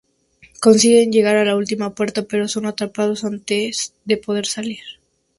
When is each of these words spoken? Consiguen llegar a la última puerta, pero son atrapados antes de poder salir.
Consiguen 0.65 1.11
llegar 1.11 1.35
a 1.37 1.45
la 1.45 1.55
última 1.55 1.93
puerta, 1.93 2.23
pero 2.23 2.47
son 2.47 2.65
atrapados 2.65 3.23
antes 3.23 3.93
de 4.03 4.17
poder 4.17 4.47
salir. 4.47 4.79